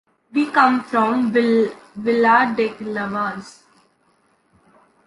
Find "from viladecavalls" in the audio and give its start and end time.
0.83-3.59